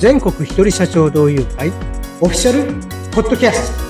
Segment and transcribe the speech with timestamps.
[0.00, 1.68] 全国一人社長同友会
[2.22, 2.72] オフィシャル
[3.12, 3.84] ポッドキャスト。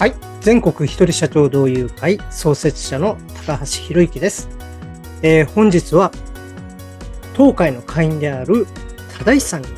[0.00, 4.48] はい全国一人社長同友会創設者の高橋博之です、
[5.22, 6.10] えー、本日は
[7.34, 8.66] 当会の会員である
[9.24, 9.68] 多石さんに、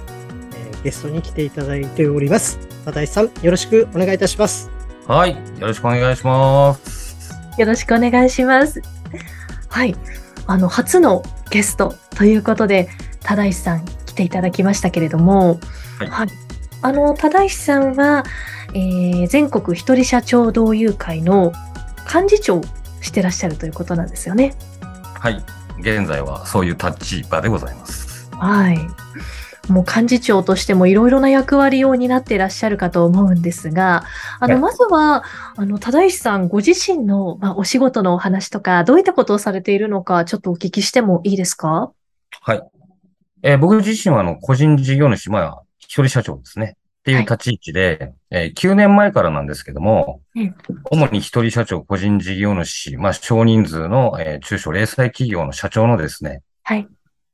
[0.55, 2.59] えー、ゲストに来ていただいております。
[2.87, 4.71] 多石さんよろしくお願いいたします。
[5.07, 7.35] はいよろしくお願いします。
[7.59, 8.81] よろしくお願いします。
[9.69, 9.95] はい
[10.47, 11.23] あの初の
[11.55, 12.89] ゲストということで
[13.23, 15.61] 忠石さん来ていただきましたけれども、
[16.01, 16.29] はい、はい、
[16.83, 18.25] あの忠石さんは、
[18.75, 21.53] えー、全国一人社長同友会の
[22.13, 22.63] 幹事長を
[23.01, 24.57] してらっしゃるということなんですよね。
[24.81, 25.45] はい
[25.79, 28.29] 現在はそういう立場でございます。
[28.33, 28.79] はい。
[29.69, 34.05] もう幹事長としてもいろいろな役割を担っていらっしゃるかと思うんですが、
[34.41, 35.25] あの、まずは、
[35.57, 41.93] あの、忠石さんご自身の、まあ、お仕事のお話とか、どういったことをされているのか、ちょっとお聞きしてもいいですか？
[42.43, 42.63] はい。
[43.43, 46.77] えー、僕自身は、あの、個人事業主、まあ、一人社長ですね。
[47.01, 50.55] っていう立ち位置で、はい、えー、9年前からなんですけども、うん、
[50.91, 56.89] 主に一人社長、個人事業主、まあ、少人数の、えー、中小零細企業の社長のですね、はい。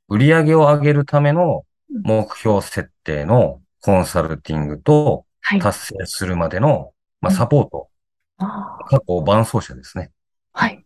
[0.09, 1.63] 売上を上げるための
[2.03, 5.25] 目標設定のコンサルティングと
[5.59, 7.89] 達成するまでの、まあ、サポート、
[8.37, 10.11] 過去伴走者ですね。
[10.53, 10.75] はい。
[10.75, 10.83] っ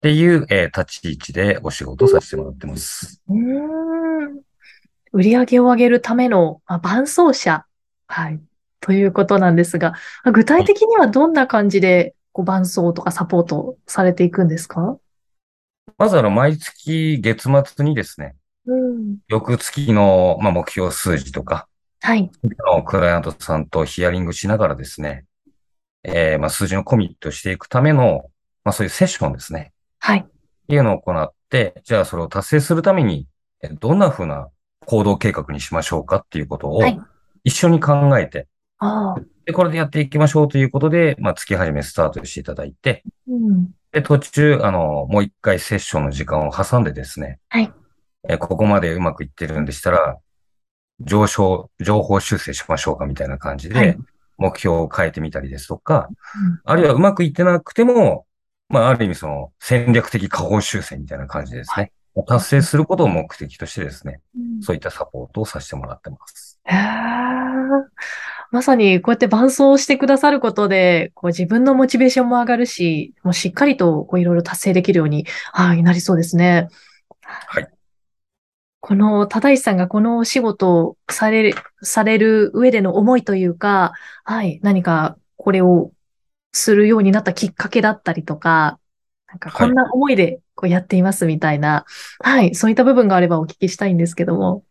[0.00, 3.22] ていう、えー、立ち位置でお仕事させてもらってます。
[3.28, 4.40] うん。
[5.12, 7.64] 売上を上げるための、まあ、伴走者。
[8.06, 8.40] はい。
[8.80, 9.94] ということなんですが、
[10.32, 14.98] 具体的にはどんな感じで、こう、伴走とかサポートされていくんですか？
[15.98, 18.36] まず、あの、毎月月末にですね、
[19.28, 21.68] 翌月の、まあ、目標数字とか、
[22.00, 22.30] はい。
[22.74, 25.24] のクライアントさんとヒアリングしながらですね、
[26.04, 28.26] えー、まあ、数字のコミットしていくための、
[28.64, 29.72] まあ、そういうセッションですね。
[29.98, 30.20] はい。
[30.20, 30.24] っ
[30.68, 33.26] ていうのを行って、じゃあそれを達成するために、
[33.80, 34.48] どんな風な
[34.84, 36.82] 行動計画にしましょうかっていうことを、
[37.44, 38.46] 一緒に考えて、
[38.78, 47.72] はい、で、これでやっていきましょうということで、まあ、月始めスタートしていただいて、うん、で、途中、あの、もう一回セッションの時間を挟んでですね、はい。
[48.28, 50.18] えここまでうまくいってるんでしたら、
[51.00, 53.96] 上昇、情報修正しましょうかみたいな感じで、
[54.38, 56.08] 目標を変えてみたりですとか、
[56.64, 58.26] あるいはうまくいってなくても、
[58.68, 61.92] まあ、ある意味その戦略的下方修正みたいな感じですね。
[62.26, 64.20] 達成することを目的としてですね、
[64.62, 66.58] そういったサポートをさせてもらってます。
[66.64, 66.74] へ
[68.52, 76.68] まさにこうやって伴走してくださることで、こう自分のモチベーションも上がるし、もうしっかりとこういろいろ達成できるように、はい、なりそうですね。
[77.22, 77.68] はい。
[78.86, 85.90] この、忠石さんがこのお仕事をされる、される上での思いというか、はい、何かこれを
[86.52, 88.78] するようになったきっかけだったりとか、
[89.26, 91.84] なんかこんな思いでこうやっていますみたいな、
[92.20, 94.62] はい、はい、そういった部分があればお聞きしたいんですけども。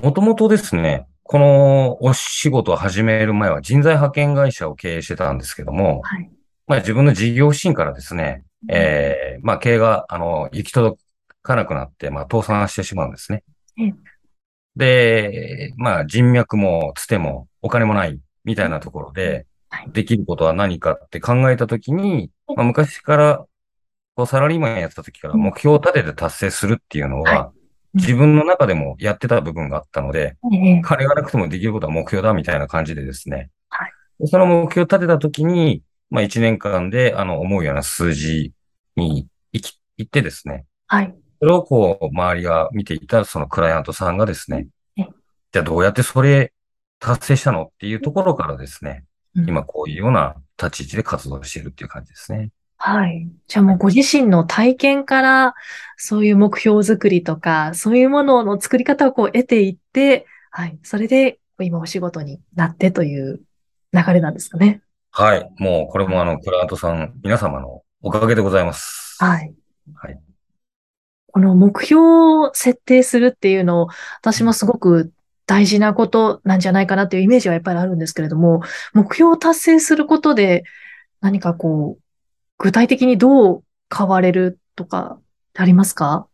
[0.00, 6.30] もともとですね、このお仕事を始める前は人材派遣会社を経営してたんですけども、はい、
[6.68, 11.00] まあ自分の事業シーンからですね、ええー、まあ経営が、あの、行き届
[11.48, 13.42] かなくなって、まあ、倒産してしまうんですね。
[14.76, 19.46] で、まあ、人脈もつてもお金もないみたいなところで、
[19.88, 23.44] できることは何かって考えたときに、まあ、昔から
[24.14, 27.52] こうサラリーマンやってた時から目標を立てて達成するっていうのは、
[27.94, 30.36] 自分の中でもやってた部分があったので、
[30.82, 33.50] 金がなくてもできることは目標だみたいな感じでですね。
[34.26, 38.52] その目標を立てたときに、まあ1年間であの思うような数字
[38.96, 40.66] に行ってですね。
[40.86, 41.14] はい。
[41.40, 44.66] それをこう、周りが見ていたそのクライアントさんがですね、
[45.52, 46.52] じゃあどうやってそれ
[46.98, 49.04] 達成したのっていうところからですね、
[49.34, 52.50] うん、今こういうような立ち位置で活動しているっていう感じですね。
[52.76, 53.28] はい。
[53.48, 55.54] じゃあもうご自身の体験から、
[55.96, 60.78] そういう目標作りとか、そういうものの作り方をこう得ていって、はい。
[60.82, 63.40] それで今お仕事になってという
[63.92, 64.82] 流れなんですかね。
[65.10, 65.50] はい。
[65.58, 69.16] もうこれもあの、クライアントさん、皆様のおかげでございます。
[69.18, 69.52] はい。
[69.94, 70.20] はい。
[71.32, 73.88] この目標を設定するっていうのを、
[74.20, 75.12] 私もすごく
[75.46, 80.64] 大事なことなんじゃないかなっていうイメージはやっぱりあるんですけれども、目標を達成することで
[81.20, 82.02] 何かこう、
[82.58, 83.64] 具体的にどう
[83.96, 85.18] 変われるとか
[85.56, 86.26] ありますか？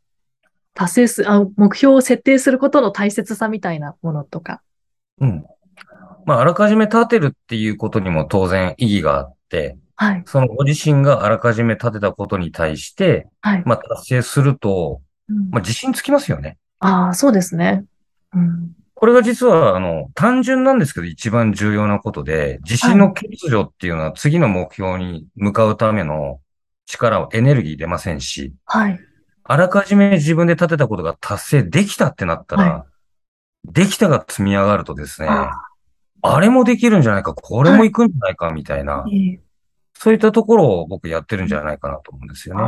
[0.75, 4.61] 達成す、あ、目標を設定することの大切さみたいなものとか。
[5.21, 5.45] うん。
[6.27, 10.23] まあ、あらかじめ立てるっていうことにも当然意義があって、はい。
[10.27, 13.63] そのご自身があらかじめ立てたことに対して、はい。
[13.65, 15.01] まあ、達成すると、
[15.51, 16.59] まあ、自信つきますよね。
[16.81, 17.85] ああ、そうですね。
[18.35, 18.73] うん。
[18.95, 26.41] これが実は、あの、単純なんですけど、一番重要なことで、自信の欠如っていうのは次の目標に向かうための
[26.87, 28.99] 力を、エネルギー出ませんし、はい。
[29.47, 32.87] あらかじめ自分で立てたことが達成できたってなったら、は
[33.69, 39.39] い、できたが積み上がるとですね、あれもできるんじゃないか、これもいくんじゃないか、みたいな、はい、
[40.05, 42.63] そういったところを僕やってるんじゃないかなと思うんですよね。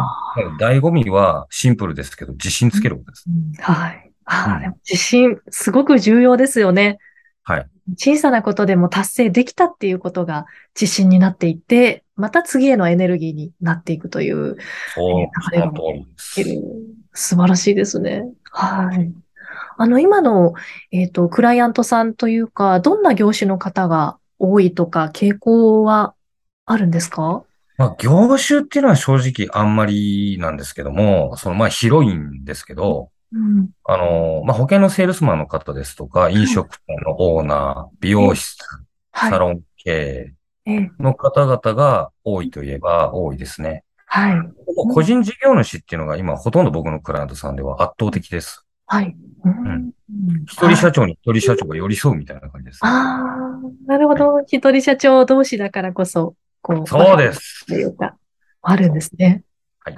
[0.59, 3.25] 醍醐味はシンプルですけど、自信つけることです。
[3.29, 4.11] うん、はい。
[4.25, 6.97] あ、うん、自信、すごく重要ですよね。
[7.43, 7.67] はい。
[7.99, 14.57] 小さなことでも達成できたっていうことが自信になっていって、また次へのエネルギーになっていくという。
[14.95, 15.21] そう、
[15.53, 15.71] えー、
[16.17, 16.43] そ
[17.13, 18.23] 素晴らしいですね。
[18.51, 19.13] はい。
[19.77, 20.55] あの、今の、
[20.91, 26.15] えっ、ー、と、クライアントさんというか、どんな業種の方が多いとか、傾向は
[26.67, 27.45] あるんですか？
[27.79, 38.65] まあ、業種っていうのは正直あんまりなんですけども、その、まあ、広いんですけど、うん、あの、まあ、保険のセールスマンの方ですとか、飲食店のオーナー、美容室、
[39.13, 40.33] はい、サロン系
[40.99, 43.85] の方々が多いといえば多いですね。
[44.07, 44.37] はい。
[44.93, 48.65] 個人事業主っていうのが今ほとんど僕のクライアントさんでは圧倒的です。
[48.87, 49.17] はい。
[49.45, 49.91] うん。
[50.47, 52.89] 一人社長に一人社長が寄り添うみたいな感じです、ね。
[52.89, 54.41] ああ、なるほど。
[54.47, 56.35] 一人社長同士だからこそ、
[56.67, 56.87] こう。
[56.89, 57.65] そうです。
[57.67, 58.17] というか、
[58.61, 59.45] あるんですね。
[59.81, 59.97] はい。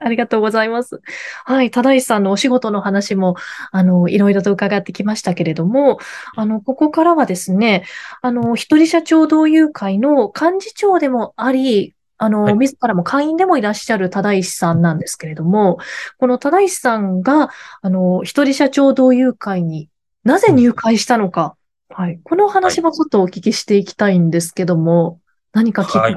[0.00, 1.00] ありがとうございます。
[1.44, 1.70] はい。
[1.70, 3.34] 忠石さんのお仕事の話も、
[3.72, 5.98] あの、いろいろと伺ってきましたけれども、
[6.36, 7.84] あの、ここからはですね、
[8.22, 15.78] あの、一人社長同友会の幹事長でもあり、あの、はい、自らも会員でもいらっしゃる忠石さんなんですけれども、
[16.18, 17.50] この忠石さんが、
[17.82, 19.90] あの、一人社長同友会に
[20.24, 21.56] なぜ入会したのか、
[21.90, 22.20] はい。
[22.22, 25.20] この話もちょっとお聞きしていきたいんですけども、
[25.52, 26.14] 何かきっかけ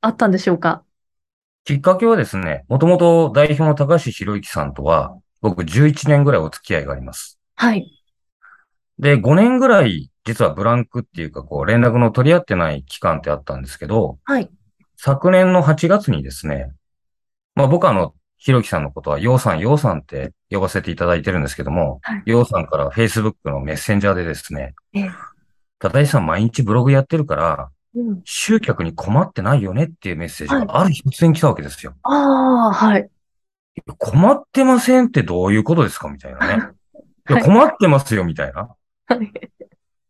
[0.00, 0.84] あったんでしょうか、
[1.64, 7.38] きっかけはですね、もともと代表の高橋博之さんとは、僕11年ぐらいお付き合いがあります。
[7.54, 7.90] はい。
[8.98, 14.50] で、5年ぐらい、実はブランクっていうか、こう、連絡の取り合ってない期間ってあったんですけど、はい。
[14.96, 16.72] 昨年の8月にですね、
[17.54, 25.10] まあ僕はあの、ひろきさんのことは、ようさん、ようさんって呼ばせていただいてるんですけども、はい、ようさんから Facebook のメッセンジャーでですね、ええ、
[25.78, 31.94] ただいさん毎日ブログやってるから、うん、集客に困ってないよねっていうメッセージがある日突然来たわけですよ。
[32.02, 33.10] はい、ああ、はい。
[33.98, 36.68] 困ってませんってどういうことですかみたいなね。
[37.28, 38.68] いや困ってますよ、みたいな。
[39.06, 39.32] はい、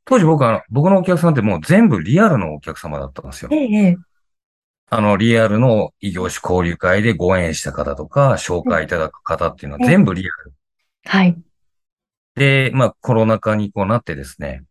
[0.05, 3.50] 当時僕は、僕のお客さんってもう全部リアルのお客様だったんですよ。
[3.53, 3.97] ええ、
[4.93, 10.53] あの、リアルの異業種交流会でご縁した方とか、紹介いただく方っていうのは全部リアル。
[11.05, 11.37] はい。
[12.35, 14.65] で、まあ、コロナ禍にこうなってですね、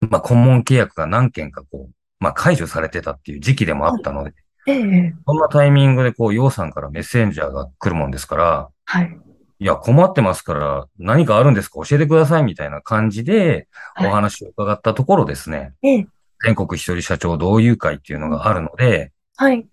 [0.00, 1.94] まあ、顧問契約が何件かこう、
[2.24, 4.32] まあ、解除されてたっていう時期でもあったので、
[4.66, 9.18] ええ、そんなタイミングでこう、洋さんからメッセンジャーが来るもんですから、はい。
[9.58, 11.84] いや、困ってますから、何かあるんですか？
[11.84, 13.68] 教えてくださいみたいな感じで、
[14.00, 16.08] お話を伺ったところですね、はい、
[16.42, 19.66] 全国一人社長同友会っていうのがあるので、はい。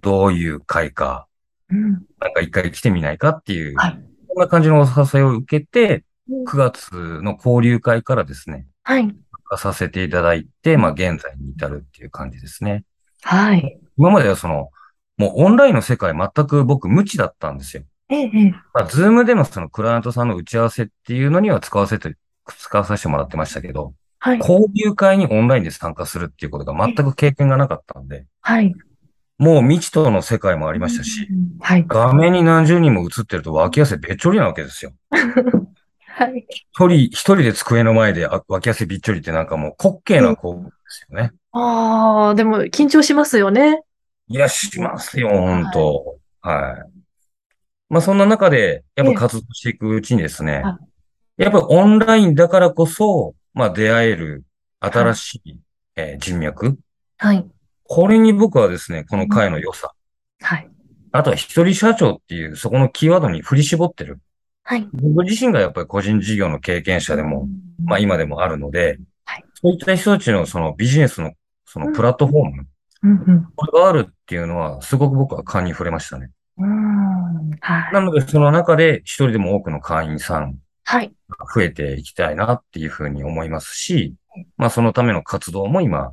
[0.00, 1.26] どういう会か、
[1.70, 6.04] うん、なんか一回来てみないかっていう、はい、こんな感じのお誘いを受けて、
[6.46, 9.14] 9月の交流会からですね、はい。
[9.56, 12.84] させていただいて、まあ現在に至るっていう感じですね。
[13.22, 13.78] はい。
[13.96, 14.70] 今まではその、
[15.16, 17.84] もうオンラインの世界全く僕無知だったんですよ。
[18.08, 18.50] ええ。
[18.74, 24.38] まあ、ズームでのそのクライアントさんの打ち合わせっていうのには使わせて、使わさせてもらってましたけど、はい。
[24.38, 28.74] 交流会にオンラインで参加するっていうことが全く経験がなかったんで、はい。
[29.38, 31.28] もう未知との世界もありましたし、
[31.60, 31.84] はい。
[31.86, 34.92] 画面に何十人も映ってると脇汗べっちょりなわけですよ。
[36.16, 36.46] はい。
[36.48, 41.32] 一人、一人で机の前で脇汗びっちょりってなんかもう滑稽な行為ですよね。
[41.50, 43.82] ああ、でも緊張しますよね。
[44.28, 47.00] いや、しますよ、本当はい。
[47.88, 50.62] まあそんな中で、やっぱ活動していくうちにですね、
[51.36, 54.44] やっぱオンラインだからこそ、まあ出会える
[54.78, 55.58] 新しい、
[55.96, 56.78] えー、人脈。
[57.18, 57.44] はい。
[57.82, 59.92] これに僕はですね、この会の良さ。
[60.40, 60.70] はい。
[61.10, 64.20] あとは一人社長っていう、そこのキーワードに振り絞ってる。
[64.64, 64.88] はい。
[64.92, 67.48] 僕自身がやっぱり個人事業の経験者でも、
[67.84, 71.32] まあ今でもあるので、はい、そういった人たちのそのビジネスの
[71.66, 72.66] そのプラットフォーム、
[73.02, 76.30] うんうん、これがあるっていうのは、すごく僕は勘に触れましたね。
[76.56, 81.12] うんはい、なので、その中で一人でも多くの会員さん、はい。
[81.54, 84.14] 増えていきたいなっていうふうに思いますし、
[84.56, 86.12] まあそのための活動も今、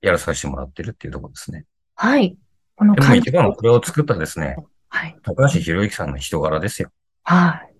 [0.00, 1.64] やらさせてもらってるっていうところですね。
[1.94, 2.36] はい。
[2.76, 4.56] このでも一番のこれを作ったですね、
[4.88, 5.16] はい。
[5.22, 6.90] 高橋博之さんの人柄ですよ。
[7.24, 7.71] はい。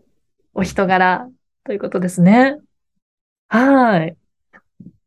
[0.55, 1.29] お人柄
[1.65, 2.59] ということですね。
[3.49, 4.17] はい。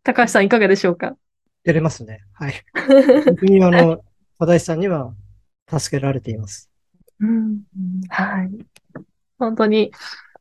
[0.03, 1.15] 高橋さんいかがでしょうか？
[1.63, 2.23] 出れますね。
[2.33, 2.53] はい。
[3.25, 4.01] 本当にあの、
[4.39, 5.13] 多大さんには
[5.67, 6.71] 助けられています。
[7.19, 7.61] うん、
[8.09, 8.51] はい。
[9.37, 9.91] 本当に、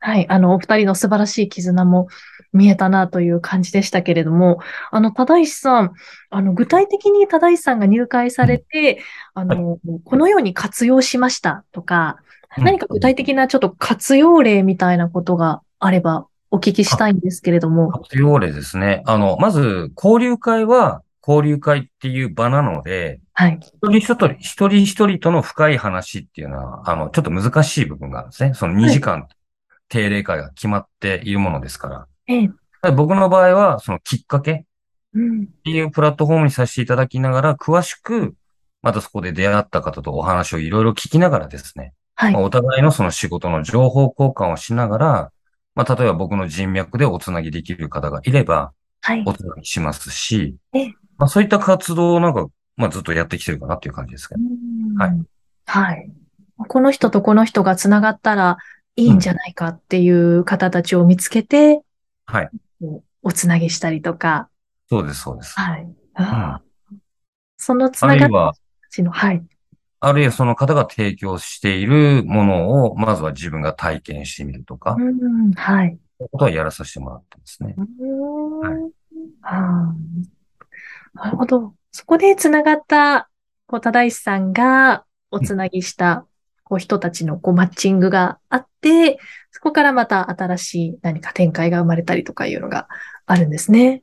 [0.00, 0.26] はい。
[0.28, 2.08] あの、お二人の素晴らしい絆も
[2.52, 5.92] 見えたなという感じでしたけれども、あの、多大さん、
[6.30, 9.02] あの、具体的に多大さんが入会されて、
[9.34, 12.18] あの、このように活用しましたとか、
[12.58, 17.90] 何か具体的なちょっと活用例みたいなことがあればお聞きしたいんですけれども。
[17.90, 19.02] 活用例ですね。
[19.06, 23.58] あの、まず、交流会は、交流会っていう場なので、はい。
[23.61, 28.54] 一人一人、一人一人との深い話っていうのは、あの、ちょっと難しい部分があるんですね。
[28.54, 29.26] その2時間、
[29.88, 32.06] 定例会が決まっているものですから。
[32.28, 32.50] ええ。
[32.92, 34.64] 僕の場合は、そのきっかけっ
[35.64, 38.34] ていうプラットフォームにさせていただきながら、詳しく、
[38.82, 41.94] またそこで出会った方とお話をいろいろ聞きながらですね。
[42.14, 42.33] はい。
[42.33, 45.33] まあ、お互いのその仕事の情報交換をしながら、
[45.75, 49.23] まあ、例えば僕の人脈でおつなぎできる方がいれば、はい。
[49.26, 54.40] おつなぎしますし、えまあ、そういった活動をなんか、まあ、ずっとやってきてるかなっていう感じですけど。
[54.99, 55.23] はい。
[55.66, 56.11] はい。
[56.68, 58.59] この人とこの人がつながったら
[58.97, 61.83] いいんじゃないかっていう方たちを見つけて、
[62.26, 62.50] はい。
[63.23, 64.49] おつなぎしたりとか。
[64.88, 65.59] そうです、そうです。
[65.59, 65.83] はい。
[65.83, 66.61] うん、
[67.56, 68.59] そのつながった
[68.90, 69.42] ちの、はい。
[70.06, 74.96] あるいはその方が提供しているものを、まずは自分が体験してみるとか。
[74.99, 75.99] うん、はい。
[76.18, 77.75] そういうことはやらさせてもらってますね。
[78.62, 78.94] はい。
[81.14, 81.75] なるほど。
[81.92, 83.28] そこで繋がった、
[83.66, 86.26] こう、忠石さんがおつなぎした、
[86.64, 89.18] こう、人たちの、こう、マッチングがあって、
[89.50, 92.88] そこからまた新しい何か展開が生まれたりとかいうのが
[93.26, 94.02] あるんですね。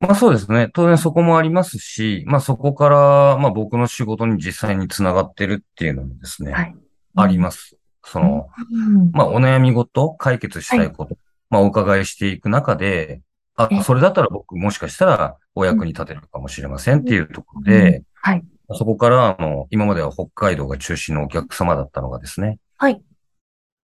[0.00, 0.68] まあそうですね。
[0.72, 6.74] 当然そこもありますし、まあそこから、まあ僕の仕事に実際につながってるっていうのもですね、はい、
[7.16, 7.76] あります。
[8.04, 11.18] その、うん、まあお悩みごと、解決したいこと、はい、
[11.50, 13.22] まあお伺いしていく中で、
[13.56, 18.44] あ、それだったら僕もしかしたらお役に立てるかもしれませんっていうところで、はい。
[18.72, 23.00] そこから、あの、今までは北海道が中心のお客様だったのがですね、はい。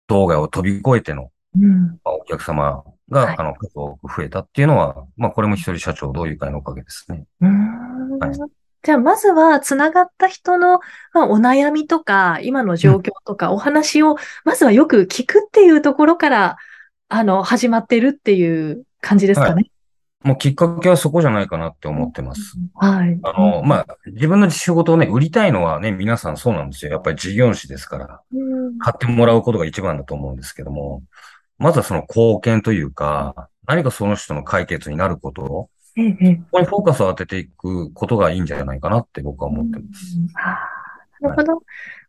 [0.07, 7.25] 道外を飛び越えての、うん、まあ、お客様が、はい、あの、数多く増えたっていうのは、まあ、これも一人社長同友会のおかげですね。
[7.41, 8.19] うん。
[8.19, 8.33] はい、
[8.83, 10.81] じゃあ、まずは、つながった人の、
[11.13, 16.57] まあ、お悩みとか、今の状況とか、お話を、まずはよく聞くっていうところから、
[17.09, 19.55] あの、始まってるっていう感じですかね。
[19.55, 19.73] はい
[20.25, 22.57] もうきっかけはそこじゃないかなって思ってます。
[22.75, 23.19] はい。
[23.23, 26.91] あの、まあ、自分の仕事をね、売りたいのはね、皆さんそうなんですよ。
[26.91, 28.21] やっぱり事業主ですから、
[28.81, 31.03] 買ってもらうことが一番だと思うんですけども、
[31.59, 40.17] まずはその貢献というか、何かその人の解決になることを、ここにフォーカスを当てていくことがいいんじゃないかなって僕は思ってます。
[41.21, 41.53] なるほど。
[41.55, 41.63] はい、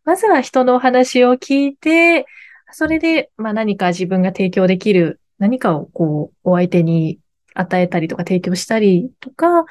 [0.04, 2.26] まずは人のお話を聞いて、
[2.72, 7.18] それで、まあ何か自分が提供できる何かをこう、お相手に
[7.54, 9.64] 与えたりとか提供したりとか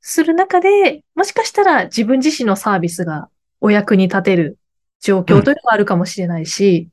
[0.00, 3.28] する中で、もしかしたら自分自身のサービスが
[3.60, 4.58] お役に立てる
[5.00, 6.88] 状況というのがあるかもしれないし、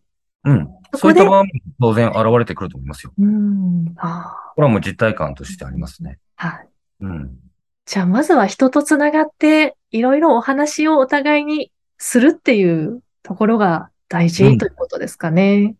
[0.45, 0.53] うん。
[0.53, 3.13] うん、そういった場合も当然現れてくると思いますよ。
[3.17, 3.93] うん。
[3.97, 6.19] あこれはもう実体感としてありますね。
[6.35, 6.67] はい。
[7.01, 7.37] うん。
[7.85, 15.75] じゃあ、まずは人とつながって、いろいろお話をお互いにするっていうところが大事ということですかね。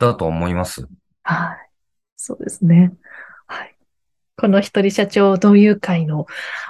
[0.00, 0.86] うん、だと思います。
[1.22, 1.70] はい。
[2.16, 2.92] そうですね。
[3.46, 3.76] はい。
[4.36, 6.26] この一人社長同友会の、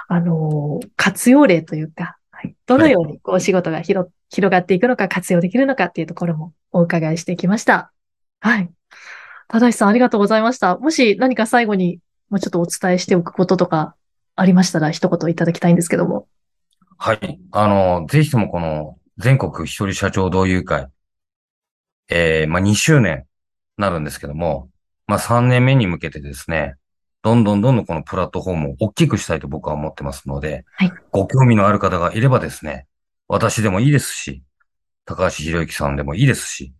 [0.07, 2.13] あのー、活用例というか、はい、
[2.69, 7.91] どのようにこうお仕事が広、広がっていくのか、活用できるのかっていうところもお伺いしてきました。
[8.41, 8.69] はい。
[9.47, 10.77] ただしさん、ありがとうございました。
[10.77, 11.99] もし何か最後に
[12.29, 13.95] もうちょっとお伝えしておくこととか
[14.35, 16.27] ありましたら、一言いただきたいんですけども。
[16.99, 17.39] はい。
[17.53, 20.89] あの、ぜひともこの全国一人社長同友会、
[22.09, 23.25] えー、まあ、2周年
[23.77, 24.69] なるんですけども、
[25.07, 26.75] まあ、3年目に向けてですね、
[27.23, 32.87] どんどんどんどんこのプラットフォームを大きくしたいと僕は思ってますので、はい、ご興味のある方がいればですね、
[33.27, 34.43] 私でもいいですし、
[35.05, 36.73] 高橋博之さんでもいいですし、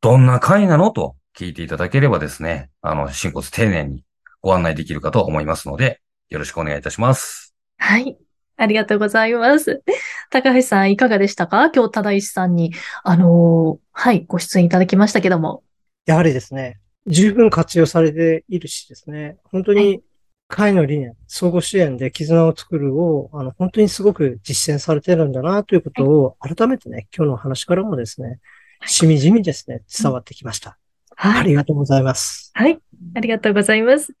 [0.00, 4.04] どんな会なのと聞いていただければですね、あの、新骨丁寧に
[4.42, 7.54] ご案内できるかと思いますので、よろしくお願いいたします。
[7.78, 8.18] はい。
[8.56, 9.82] ありがとうございます。
[10.30, 11.70] 高橋さん、いかがでしたか？
[11.70, 15.64] 今日、忠石さんに、あのー、はい、ご出演いただきましたけども。
[16.06, 20.02] やはりですね、十分活用されているしですね、本当に
[20.48, 28.40] 会の理念、相互支援で絆を作るを、あの、本当にすごく実践されてるんだなということを、改めてね、今日の話からもですね、
[28.86, 30.78] しみじみですね、伝わってきました。
[31.16, 31.40] はい。
[31.40, 32.50] ありがとうございます。
[32.54, 32.78] はい。
[33.14, 34.14] ありがとうございます。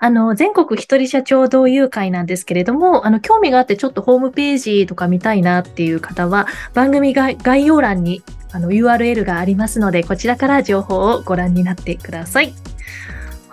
[0.00, 8.22] あの、全国一人社長同友会なんですけれども、あの、興味があってちょっとホームページとか見たいなっていう方は、番組概要欄に
[8.52, 12.54] あの URL がありますので、こちらから情報をご覧になってください。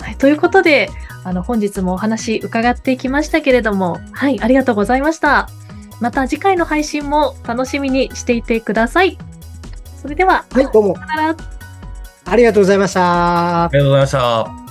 [0.06, 0.90] はい、ということで、
[1.24, 5.50] あの、本日もお話伺ってきましたけれども、はい、ありがとうございました。
[6.00, 9.18] また次回の配信も楽しみにしていてください。
[10.00, 10.96] それでは、はい、どうも。
[12.26, 13.64] ありがとうございました。
[13.64, 14.65] ありがとうございました。